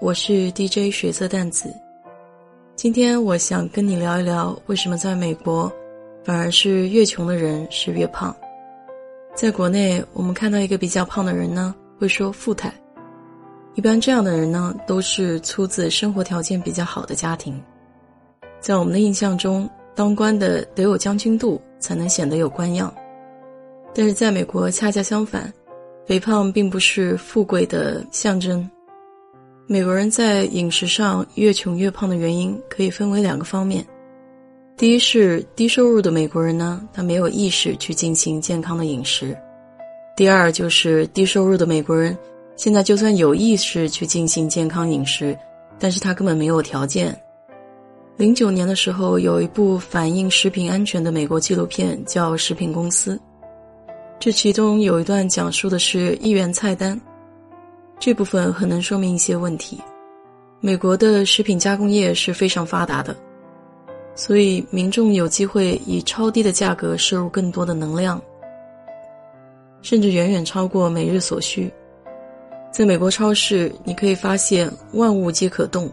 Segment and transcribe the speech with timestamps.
[0.00, 1.74] 我是 DJ 水色淡子。
[2.76, 5.70] 今天我想跟你聊一聊，为什么在美国，
[6.22, 8.34] 反而是越穷的人是越胖。
[9.34, 12.72] 在国内，我们看到一个比较胖的人呢，会说富态。
[13.74, 17.60] 一般这样的人呢，都是出自生活条件比较好的家庭。
[18.60, 22.94] 在我们的印象中，当官的得有将军肚，才能显得有官样。
[23.92, 25.52] 但是在美国，恰恰相反。
[26.06, 28.68] 肥胖并不是富贵的象征。
[29.70, 33.86] 美国人在饮食上越穷越胖的原因可以分为两个方面：
[34.78, 39.36] 第一是低收入的美国人呢，他没有意识去进行健康的饮食；
[40.16, 42.16] 第二就是低收入的美国人
[42.56, 45.36] 现在就算有意识去进行健康饮食，
[45.78, 47.14] 但是他根本没有条件。
[48.16, 53.16] 零九年的时候，有一部反映食品安全的美国纪录片叫《食品公司》。
[54.18, 56.98] 这其中有一段讲述的是一元菜单，
[57.98, 59.80] 这部分很能说明一些问题。
[60.60, 63.16] 美国的食品加工业是非常发达的，
[64.14, 68.20] 所以民众有机会以超低的价格摄入更多的能量，
[69.82, 71.72] 甚至远远超过每日所需。
[72.70, 75.90] 在美国超市，你可以发现万物皆可动，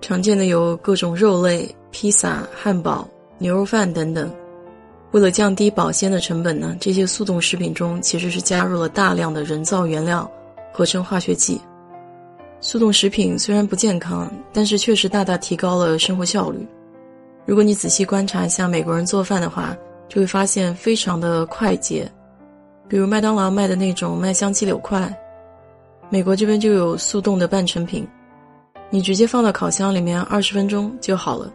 [0.00, 3.08] 常见的有各种肉类、披萨、汉堡、
[3.38, 4.30] 牛肉饭等等。
[5.12, 10.30] 为了降低保鲜的成本呢，这些速冻食品中其实是加入了大量的人造原料、
[10.76, 11.60] 合成化学剂。
[12.60, 16.66] 速冻食品虽然不健康，但是确实大大提高了生活效率。
[17.46, 19.76] 如果你仔细观察一下美国人做饭的话，
[20.08, 22.10] 就会发现非常的快捷。
[22.88, 25.14] 比如麦当劳卖的那种麦香鸡柳块，
[26.10, 28.06] 美国这边就有速冻的半成品，
[28.90, 31.52] 你直接放到烤箱里面二十分钟就好了。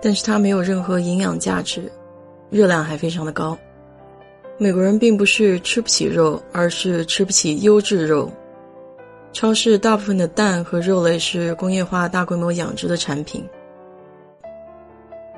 [0.00, 1.90] 但是它没有任何营养价值。
[2.50, 3.58] 热量还非常的高，
[4.56, 8.30] 美国人并不是吃不起肉，而是吃不起优质肉。
[9.32, 13.44] 超市大部分的蛋和肉类是工业化大规模养殖的产品。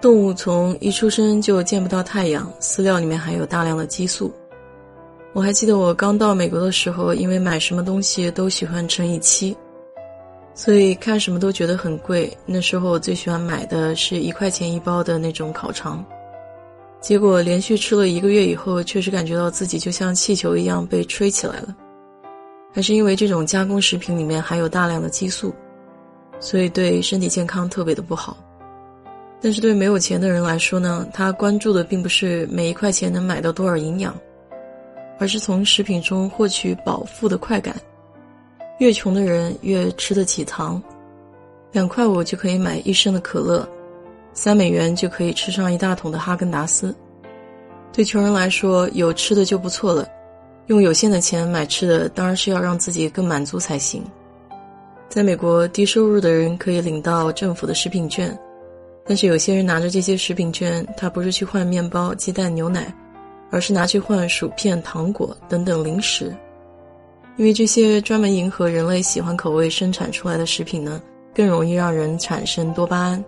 [0.03, 4.31] 动物从一出生就见不到太阳，饲料里面含有大量的激素。
[5.33, 9.57] 我还记得我刚到美国的时候，因为买什么东西都喜欢乘以七，
[10.55, 12.31] 所以看什么都觉得很贵。
[12.45, 16.05] 那时候我最喜欢买的是一块钱一包的那种烤肠。
[17.07, 21.73] 结果连续吃了一个月以后，确实感觉到自己就像气球一样被吹起来了。
[22.75, 25.55] 还是因为这种加工食品里面含有大量的激素，
[26.41, 28.37] 所以对身体健康特别的不好。
[29.41, 34.13] 但是对没有钱的人来说呢，他关注的并不是每一块钱能买到多少营养，
[35.21, 37.77] 而是从食品中获取饱腹的快感。
[38.81, 40.83] 越穷的人越吃得起糖，
[41.71, 43.65] 两块五就可以买一升的可乐。
[44.37, 46.95] 三美元就可以吃上一大桶的哈根达斯，
[47.91, 50.07] 对穷人来说，有吃的就不错了。
[50.67, 54.05] 用有限的钱买吃的，当然是要让自己更满足才行。
[55.09, 58.39] 在美国，低收入的人可以领到政府的食品券，
[59.07, 62.93] 但是有些人拿着这些食品券，他不是去换面包、鸡蛋、牛奶，
[63.51, 66.31] 而是拿去换薯片、糖果等等零食。
[67.39, 71.01] 因为这些专门迎合人类喜欢口味生产出来的食品呢，
[71.35, 73.25] 更容易让人产生多巴胺。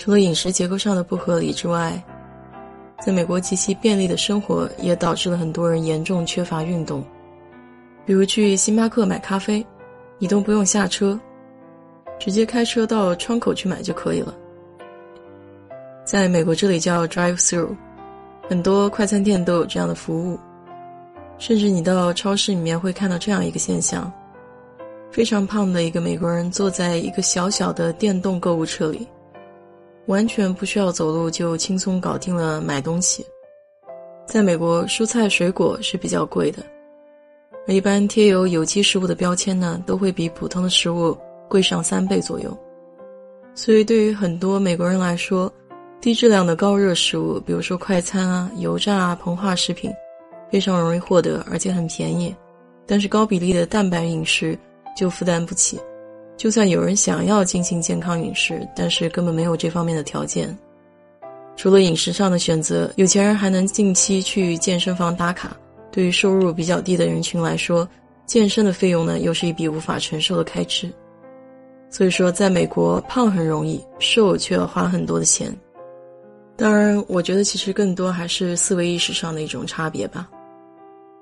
[0.00, 2.02] 除了饮食结构上的不合理之外，
[3.04, 7.04] 在美国极其便利的生活也导致了很多人严重缺乏运动。
[8.06, 9.62] 比如去星巴克买咖啡，
[10.18, 11.20] 你都不用下车，
[12.18, 14.34] 直接开车到窗口去买就可以了。
[16.02, 17.76] 在美国这里叫 drive through，
[18.48, 20.40] 很多快餐店都有这样的服务。
[21.36, 24.10] 甚至你到超市里面会看到这样一个现象：
[25.10, 29.06] 非常胖的一个美国人坐在一个小小的电动购物车里。
[30.10, 33.24] 完全不需要走路就轻松搞定了买东西。
[34.26, 36.64] 在美国，蔬菜水果是比较贵的，
[37.68, 41.16] 而一般贴有有机食物的标签呢，都会比普通的食物
[41.48, 42.50] 贵上三倍左右。
[43.54, 45.52] 所以，对于很多美国人来说，
[46.00, 49.92] 低质量的高热食物，比如说快餐啊、油炸啊、膨化食品，
[50.50, 52.34] 非常容易获得，而且很便宜。
[52.84, 54.58] 但是，高比例的蛋白饮食
[54.96, 55.78] 就负担不起。
[56.40, 60.56] 就算有人想要进行健康饮食，但是根本没有这方面的条件。
[61.54, 65.54] 除了饮食上的选择，有钱人还能定期去健身房打卡。
[65.92, 67.86] 对于收入比较低的人群来说，
[68.24, 70.90] 健身的费用呢，又是一笔无法承受的开支。
[71.90, 75.54] 所以说，在美国胖很容易，瘦却要花很多的钱。
[76.56, 80.26] 当然，我觉得其实更多还是思维意识上的一种差别吧。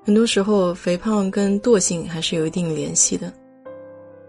[0.05, 3.29] 很多时候，肥胖跟惰性还是有一定联系的。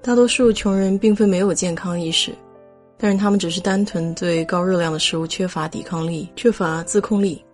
[0.03, 2.33] 大多数穷人并非没有健康意识，
[2.97, 7.45] 但是他们只是单纯对高热量的食物缺乏抵抗力，缺乏自控力。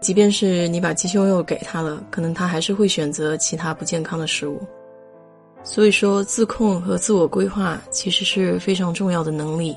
[0.00, 4.58] 即便是你把鸡胸肉给他了，可能他还是会选择其他不健康的食物。
[5.62, 9.76] 所以说，自控和自我规划其实是非常重要的能力。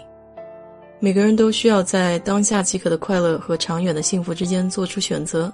[1.00, 5.52] 每个人都需要在当下即可的快乐和长远的幸福之间做出选择。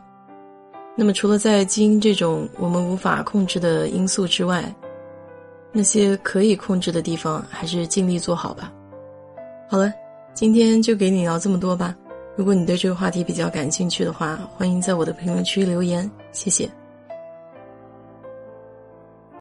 [0.95, 4.72] 那么，除了在基因这种我们无法控制的因素之外，
[5.72, 8.72] 那些可以控制的地方，还是尽力做好吧。
[9.69, 9.92] 好了，
[10.34, 11.96] 今天就给你聊这么多吧。
[12.36, 16.69] 如果你对这个话题比较感兴趣的话，欢迎在我的评论区留言，谢谢。